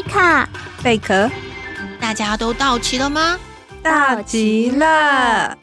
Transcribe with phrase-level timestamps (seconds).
[0.00, 0.48] 米卡、
[0.82, 1.30] 贝壳，
[2.00, 3.38] 大家都到齐了吗？
[3.82, 5.54] 到齐了。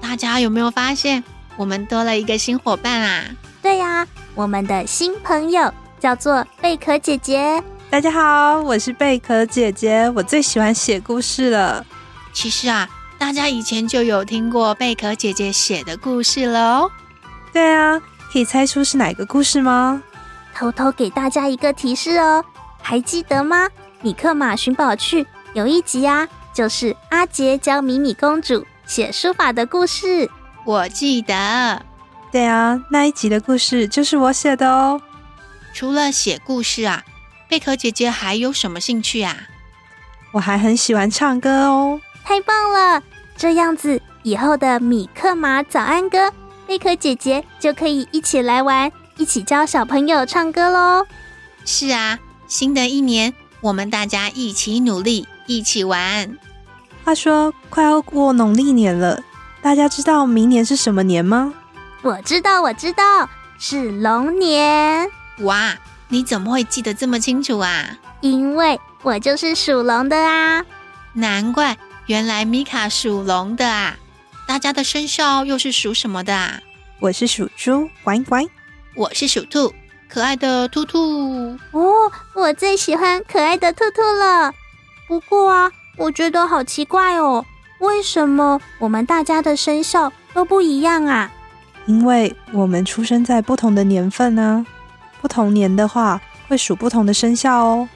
[0.00, 1.22] 大家有没有发现，
[1.56, 3.22] 我们多了一个新伙伴啊？
[3.62, 4.04] 对呀，
[4.34, 7.62] 我们的新朋友叫做贝壳姐姐。
[7.88, 11.86] 大家好，我是贝壳姐姐，我最喜欢写故事了。
[12.32, 16.90] 其实啊，大家以前就有听过贝壳姐姐写的故事了哦。
[17.52, 18.00] 对啊，
[18.32, 20.02] 可以猜出是哪个故事吗？
[20.56, 22.44] 偷偷给大家一个提示哦，
[22.82, 23.68] 还记得吗？
[24.02, 30.30] 米克马寻宝趣有一集啊，就是阿杰教米米公主写书法的故事。
[30.64, 31.82] 我记得。
[32.32, 35.00] 对啊，那一集的故事就是我写的哦。
[35.72, 37.04] 除了写故事啊，
[37.48, 39.36] 贝壳姐姐还有什么兴趣啊？
[40.32, 42.00] 我还很喜欢唱歌哦。
[42.24, 43.02] 太棒了！
[43.36, 46.32] 这样子以后的米克马早安歌，
[46.66, 51.06] 贝壳姐姐就可以一起来玩，一起教小朋友唱歌喽。
[51.64, 52.18] 是啊，
[52.50, 56.36] 新的一年我们大家一起努力，一起玩。
[57.04, 59.22] 话说快要过农历年了，
[59.62, 61.54] 大家知道明年是什么年吗？
[62.02, 65.08] 我知道，我知道，是龙年。
[65.42, 65.76] 哇，
[66.08, 67.96] 你怎么会记得这么清楚啊？
[68.20, 70.66] 因为我就是属龙的啊。
[71.12, 73.96] 难怪，原来米卡属龙的啊。
[74.48, 76.60] 大家的生肖又是属什么的啊？
[76.98, 78.44] 我是属猪，乖乖。
[78.96, 79.72] 我是属兔，
[80.12, 81.56] 可爱的兔兔。
[81.70, 84.52] 哦，我最喜欢可爱的兔兔了。
[85.06, 87.46] 不过啊，我觉得好奇怪哦，
[87.78, 91.30] 为什么我们大家的生肖都不一样啊？
[91.86, 94.66] 因为我们出生在不同的年份呢，
[95.20, 97.88] 不同年的话会属不同的生肖哦。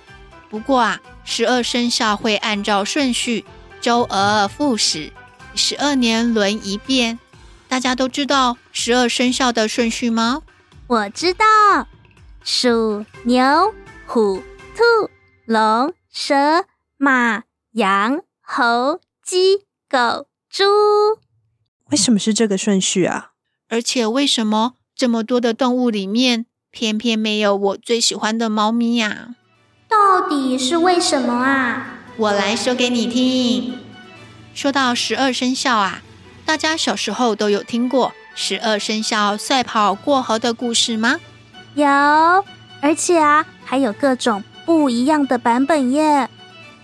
[0.48, 3.44] 不过啊，十二生肖会按照顺序
[3.80, 5.12] 周而复始，
[5.56, 7.18] 十二年轮一遍。
[7.68, 10.42] 大家都知道十二生肖的顺序吗？
[10.86, 11.44] 我知道，
[12.46, 13.74] 鼠、牛、
[14.06, 14.42] 虎、
[14.76, 15.08] 兔、
[15.46, 16.66] 龙、蛇、
[16.98, 20.62] 马、羊、猴、鸡、狗、猪。
[21.90, 23.30] 为什么是这个顺序啊？
[23.70, 29.36] 而且为什么这么多的动物里面，偏偏没有我最喜欢的猫咪呀？
[29.88, 32.00] 到底是为什么啊？
[32.18, 33.78] 我来说给你听。
[34.52, 36.02] 说到十二生肖啊，
[36.44, 41.18] 大家小时候都有听过十二生肖赛跑过河的故事吗？
[41.74, 41.86] 有，
[42.80, 46.28] 而且啊，还有各种不一样的版本耶。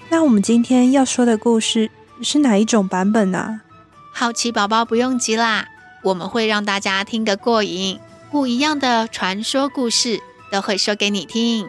[0.09, 1.91] 那我们今天要说的故事
[2.23, 3.61] 是哪一种版本呢？
[4.13, 5.67] 好奇宝宝不用急啦。
[6.03, 8.01] 我们会让大家听个过瘾，
[8.31, 11.69] 不一样的传说故事都会说给你听。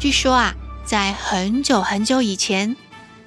[0.00, 2.74] 据说啊，在很久很久以前，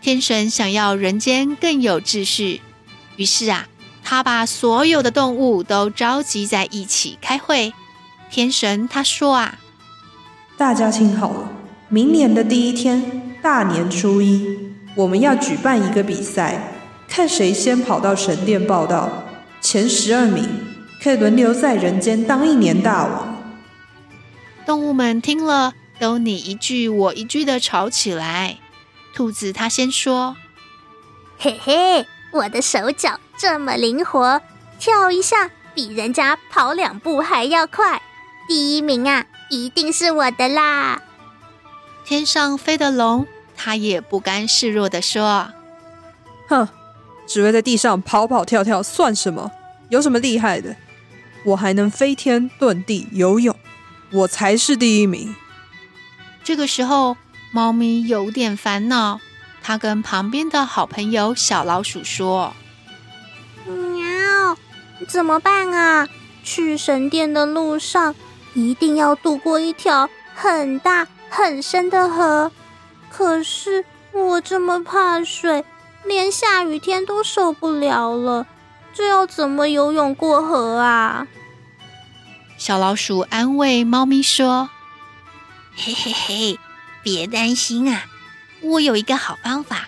[0.02, 2.62] 天神想要人间更有秩序，
[3.16, 3.68] 于是啊，
[4.14, 7.74] 他把所有的动物都召集在一起开会。
[8.30, 9.58] 天神他说啊
[10.56, 11.52] ：“大家听好了，
[11.90, 16.76] 明年的第一天，大年初一，我们要举办一个比赛。”
[17.10, 19.24] 看谁先跑到神殿报道，
[19.60, 20.48] 前十二名
[21.02, 23.44] 可以轮流在人间当一年大王。
[24.64, 28.60] 动物们听了，都你一句我一句的吵起来。
[29.16, 30.36] 兔子他先说
[31.40, 34.42] ：“嘿嘿，我的手脚这么灵活，
[34.80, 38.02] 跳一下比人家跑两步还要快，
[38.48, 41.02] 第一名啊，一定是我的啦！”
[42.04, 45.54] 天上飞的龙，它也不甘示弱的说
[46.50, 46.68] ：“哼。”
[47.26, 49.50] 只会在地上跑跑跳跳算什么？
[49.88, 50.76] 有什么厉害的？
[51.46, 53.56] 我还能飞天遁地游泳，
[54.12, 55.34] 我才是第一名。
[56.44, 57.16] 这个时候，
[57.54, 59.22] 猫咪有点烦恼，
[59.64, 62.54] 它跟旁边的好朋友小老鼠说
[63.66, 64.58] ：“喵，
[65.08, 66.08] 怎么办啊？
[66.44, 68.14] 去神殿的路上
[68.54, 72.52] 一定要渡过一条很大很深的河，
[73.10, 75.64] 可是我这么怕水。”
[76.06, 78.46] 连下雨天都受不了了，
[78.94, 81.26] 这要怎么游泳过河啊？
[82.58, 84.70] 小老鼠安慰猫咪说
[85.74, 86.60] ：“嘿嘿嘿，
[87.02, 88.04] 别担心啊，
[88.64, 89.88] 我有一个好方法。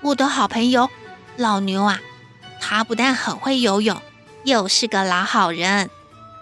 [0.00, 0.90] 我的好朋友
[1.36, 1.98] 老牛啊，
[2.60, 4.00] 他不但很会游泳，
[4.44, 5.90] 又是个老好人。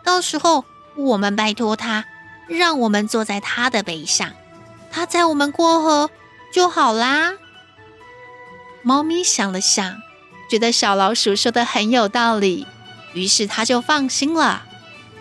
[0.04, 0.64] 到时候
[0.94, 2.04] 我们拜托他，
[2.48, 4.32] 让我们坐在他的背上，
[4.90, 6.10] 他载我们过河
[6.52, 7.32] 就好啦。”
[8.84, 10.02] 猫咪想了想，
[10.48, 12.66] 觉得小老鼠说的很有道理，
[13.14, 14.64] 于是它就放心了。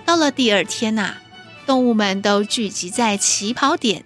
[0.06, 1.18] 到了第二天呐、啊，
[1.66, 4.06] 动物们都聚集在起跑点，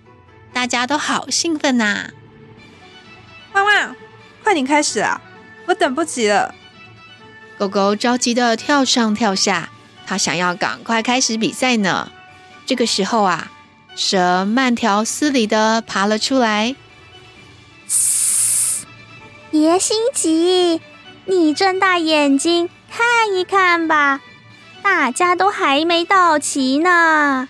[0.54, 2.12] 大家都好兴奋呐、啊！
[3.64, 3.96] 汪汪，
[4.44, 5.20] 快点开始啊！
[5.68, 6.56] 我等不及了。
[7.58, 9.70] 狗狗着急的跳上跳下，
[10.08, 12.12] 它想要赶快开始比赛呢。
[12.66, 13.52] 这个时候啊，
[13.96, 16.76] 蛇慢条斯理的爬了出来。
[19.52, 20.80] 别心急，
[21.26, 24.22] 你睁大眼睛看一看吧，
[24.82, 27.50] 大家都还没到齐呢。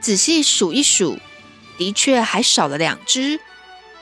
[0.00, 1.18] 仔细数一数，
[1.76, 3.40] 的确还少了两只。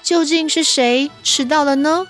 [0.03, 2.07] 究竟是谁迟到了呢？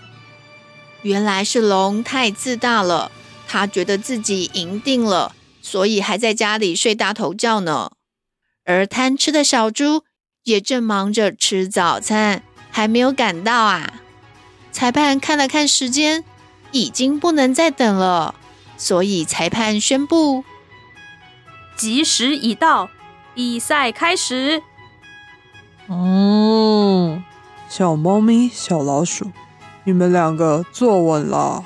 [1.02, 3.10] 原来是龙太自大了，
[3.46, 7.92] 他觉得自己赢定了，所以还在家里睡大头觉呢。
[8.64, 10.04] 而贪吃的小猪
[10.44, 13.94] 也正忙着吃早餐，还没有赶到啊。
[14.70, 16.24] 裁判看了看时间，
[16.70, 18.36] 已经不能再等了，
[18.76, 20.44] 所以裁判宣布：
[21.76, 22.88] 吉时已到，
[23.34, 24.62] 比赛开始。
[25.88, 27.22] 嗯，
[27.74, 29.32] 小猫咪、小老鼠，
[29.84, 31.64] 你们两个坐稳了。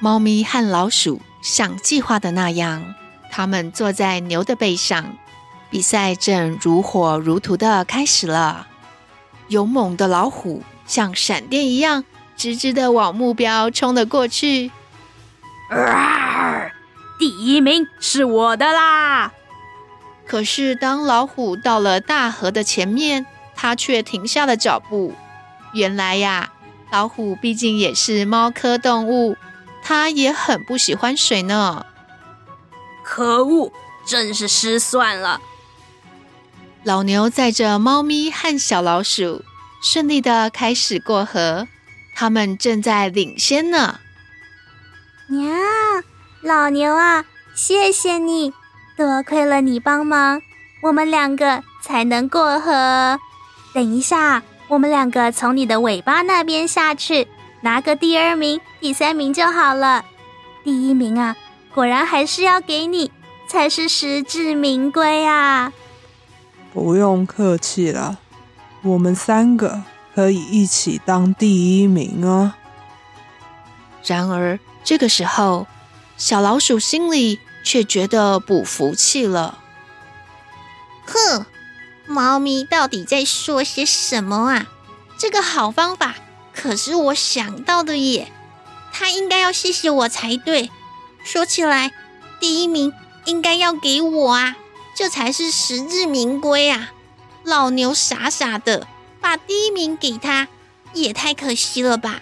[0.00, 2.96] 猫咪和老鼠像计划的那样，
[3.30, 5.16] 他们坐在牛的背上，
[5.70, 8.66] 比赛正如火如荼的开始了。
[9.46, 10.64] 勇猛的老虎。
[10.86, 12.04] 像闪电一样，
[12.36, 14.72] 直直的往目标冲了过去。
[15.70, 16.66] 啊！
[17.16, 19.32] 第一名是我的啦！
[20.26, 23.24] 可是当老虎到了大河的前面，
[23.54, 25.14] 它却停下了脚步。
[25.72, 26.52] 原来呀，
[26.90, 29.36] 老虎毕竟也是猫科动物，
[29.82, 31.86] 它也很不喜欢水呢。
[33.02, 33.72] 可恶，
[34.06, 35.40] 真是失算了。
[36.82, 39.44] 老牛载着猫咪和小老鼠。
[39.82, 41.68] 顺利的开始过河，
[42.14, 44.00] 他们正在领先呢。
[45.26, 45.54] 娘，
[46.40, 48.54] 老牛啊，谢谢你，
[48.96, 50.40] 多亏了你帮忙，
[50.84, 53.20] 我们两个才能过河。
[53.74, 57.26] 等一下，我们两个从你的尾巴那边下去，
[57.62, 60.04] 拿个第二名、第三名就好了。
[60.62, 61.36] 第一名啊，
[61.74, 63.10] 果然还是要给你，
[63.48, 65.72] 才是实至名归啊！
[66.72, 68.20] 不用客气了。
[68.82, 69.82] 我们三个
[70.14, 72.56] 可以一起当第一名啊！
[74.04, 75.66] 然而这个时候，
[76.16, 79.58] 小老鼠心里却觉得不服气了。
[82.06, 84.66] 猫咪到底在说些什么啊？
[85.16, 86.14] 这个好方法
[86.52, 88.32] 可是我想到的耶！
[88.92, 90.70] 它应该要谢谢我才对。
[91.24, 91.92] 说起来，
[92.38, 92.92] 第一名
[93.24, 94.56] 应该要给我啊，
[94.94, 96.92] 这才是实至名归啊！
[97.42, 98.86] 老牛傻傻的
[99.20, 100.48] 把第一名给他，
[100.92, 102.20] 也太可惜了吧！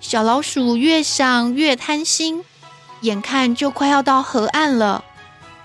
[0.00, 2.44] 小老鼠越想越贪心，
[3.00, 5.04] 眼看就快要到河岸了，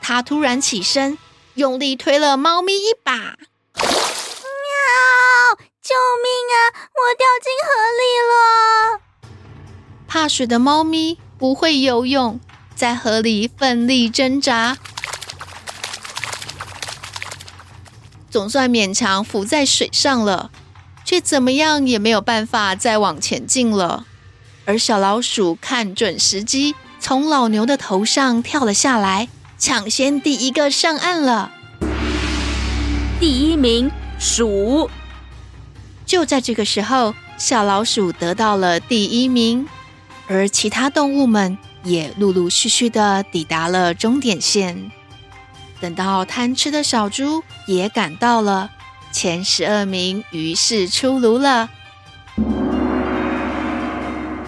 [0.01, 1.17] 它突然起身，
[1.55, 3.13] 用力推了猫咪一把。
[3.13, 3.85] 喵！
[5.81, 6.55] 救命啊！
[6.93, 7.69] 我掉进河
[7.99, 9.01] 里了！
[10.07, 12.39] 怕水的猫咪不会游泳，
[12.75, 14.77] 在河里奋力挣扎。
[18.29, 20.51] 总算勉强浮在水上了，
[21.03, 24.05] 却怎么样也没有办法再往前进了。
[24.65, 29.27] 而小老鼠看准时机，从老牛的头上跳了下来，
[29.61, 31.51] 抢先第一个上岸了。
[33.19, 34.89] 第一名，鼠。
[36.03, 39.67] 就在这个时候，小老鼠得到了第一名，
[40.27, 44.91] 而其他动物们也陆陆续续的抵达了终点线。
[45.79, 48.71] 等到贪吃的小猪也赶到了，
[49.11, 51.69] 前十二名于是出炉了。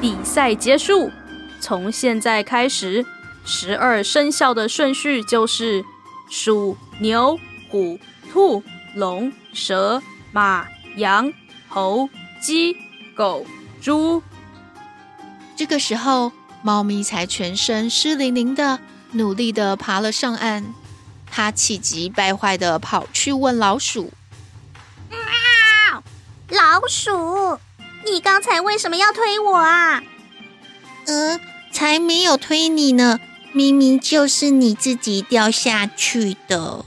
[0.02, 1.12] 比赛结束，
[1.60, 3.06] 从现在开始，
[3.46, 5.84] 十二生肖的顺序就是
[6.30, 7.38] 鼠、牛、
[7.70, 8.00] 虎、
[8.32, 8.64] 兔、
[8.96, 11.32] 龙、蛇、马、羊、
[11.68, 12.10] 猴、
[12.42, 12.76] 鸡、
[13.16, 13.46] 狗、
[13.82, 14.24] 猪。
[15.56, 16.32] 这个时候，
[16.62, 18.80] 猫咪才全身湿淋淋的，
[19.12, 20.74] 努力的爬了上岸。
[21.30, 24.12] 它气急败坏的跑去问老鼠
[26.50, 27.60] ：“老鼠，
[28.06, 30.04] 你刚才为什么要推我啊
[31.06, 31.40] ？”“嗯，
[31.72, 33.20] 才没有推你呢，
[33.54, 36.84] 明明就是你自己掉下去的。”“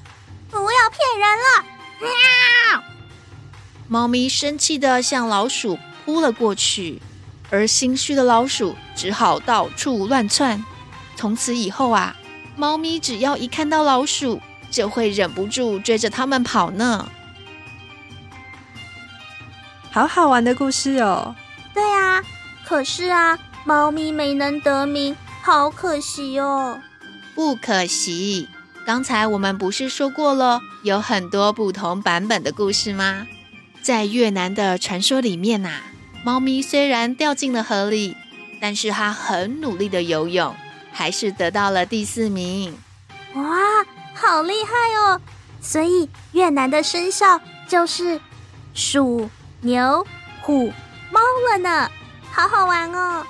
[0.51, 1.65] 不要骗人了！”
[2.03, 2.83] 喵
[3.89, 7.01] 猫咪生气的向老鼠扑了过去，
[7.51, 10.63] 而心虚的老鼠只好到处乱窜。
[11.17, 12.15] 从此以后啊。
[12.59, 17.07] 猫咪只要一看到老鼠，就会忍不住追着它们跑呢。
[19.91, 21.35] 好好玩的故事哦！
[21.75, 22.25] 对啊，
[22.65, 25.15] 可是啊，猫咪没能得名，
[25.47, 26.81] 好可惜哦。
[27.33, 28.49] 不可惜，
[28.85, 33.29] 刚才我们不是说过了，有很多不同版本的故事吗？
[33.81, 35.83] 在越南的传说里面呐，
[36.25, 38.17] 猫咪虽然掉进了河里，
[38.61, 40.53] 但是它很努力的游泳。
[40.91, 42.77] 还是得到了第四名，
[43.35, 43.45] 哇，
[44.15, 45.21] 好厉害哦！
[45.61, 47.39] 所以越南的生肖
[47.69, 48.19] 就是
[48.73, 49.29] 鼠、
[49.61, 50.07] 牛、
[50.41, 50.73] 虎、
[51.13, 51.91] 猫了呢，
[52.33, 53.25] 好好玩哦！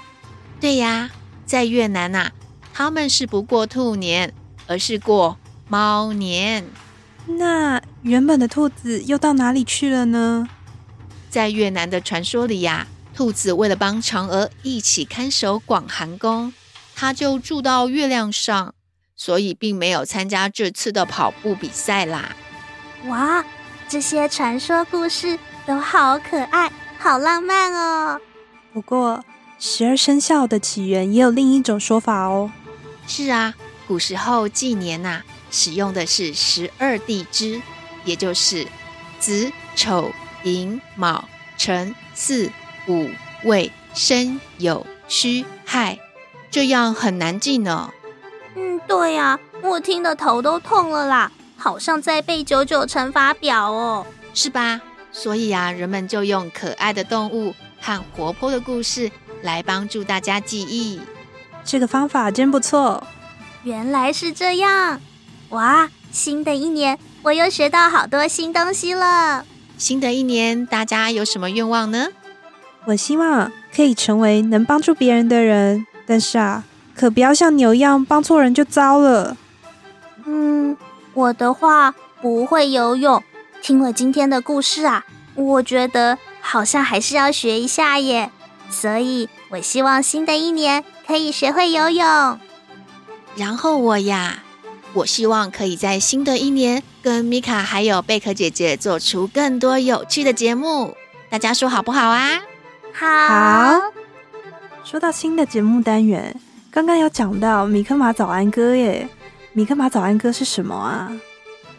[0.61, 1.11] 对呀，
[1.47, 2.33] 在越南呐、啊，
[2.75, 4.35] 他们是不过兔年，
[4.67, 5.39] 而是过
[5.69, 6.67] 猫年。
[7.27, 10.49] 那原本的兔子又到哪里去了呢？
[11.31, 16.53] 在越南的传说里呀、啊，兔子为了帮嫦娥一起看守广寒宫，
[16.95, 18.75] 它就住到月亮上，
[19.17, 22.35] 所以并没有参加这次的跑步比赛啦。
[23.07, 23.45] 哇，
[23.89, 28.21] 这些传说故事都好可爱，好浪漫哦！
[28.73, 29.25] 不过，
[29.59, 32.51] 十二生肖的起源也有另一种说法哦。
[33.07, 33.55] 是啊，
[33.87, 35.25] 古时候纪年呐、啊。
[35.49, 37.63] 使用的是十二地支，
[38.05, 38.67] 也就是
[39.19, 40.11] 子、丑、
[40.43, 42.51] 寅、卯、辰、巳、
[42.89, 43.09] 午、
[43.45, 45.99] 未、申、酉、戌、亥，
[46.51, 47.91] 这样很难记呢。
[48.57, 54.81] 嗯，对呀、啊，我听得头都痛了啦，好像在背九九乘法表哦，是吧？
[55.13, 59.11] 所以啊，人们就用可爱的动物和活泼的故事
[59.43, 61.01] 来帮助大家记忆。
[61.65, 63.07] 这个方法真不错。
[63.65, 65.01] 原来是这样。
[65.51, 69.45] 哇，新的一年我又学到好多新东西了。
[69.77, 72.09] 新的一年，大家有什么愿望呢？
[72.87, 76.65] 我希望可以成为能帮助别人的人，但是啊，
[76.95, 79.37] 可不要像牛一样帮错人就糟了。
[80.25, 80.77] 嗯，
[81.15, 83.23] 我的话不会游泳。
[83.61, 88.31] 听了今天的故事啊，我觉得好像还是要学一下耶。
[88.71, 92.39] 所以我希望新的一年可以学会游泳。
[93.37, 94.43] 然后我呀。
[94.93, 100.97] 我希望可以在新的一年跟米卡还有贝壳姐姐做出更多有趣的节目，
[101.29, 102.41] 大家说好不好啊？
[102.95, 103.07] 好。
[103.29, 103.81] 好。
[104.85, 106.35] 说到新的节目单元，
[106.71, 109.07] 刚刚有讲到米克马早安歌耶，
[109.53, 111.13] 米克马早安歌是什么啊？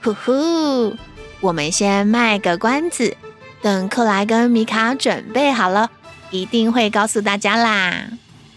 [0.04, 0.96] 呼呼，
[1.40, 3.18] 我们先卖个关子，
[3.64, 5.90] 等克莱跟米卡准备好了，
[6.32, 8.08] 一定会告诉大家啦。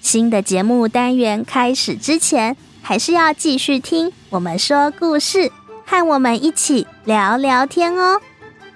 [0.00, 5.53] 新的节目单元开始之前，还是要继续听我们说故事，
[5.85, 8.21] 和我们一起聊聊天哦。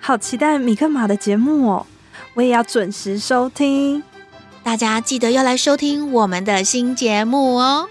[0.01, 1.87] 好期待米克马的节目哦，
[2.35, 4.03] 我也要准时收听。
[4.63, 7.89] 大家记得要来收听我们的新节目哦。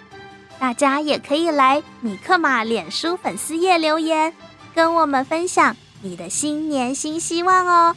[0.60, 4.34] 大家也可以来米克马脸书粉丝页留言，
[4.74, 7.96] 跟我们分享你的新年新希望哦。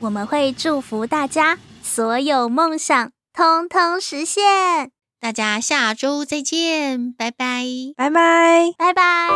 [0.00, 4.90] 我们会祝福大家所有梦想通通实现。
[5.18, 7.64] 大家下周再见，拜拜，
[7.96, 9.28] 拜拜，拜拜。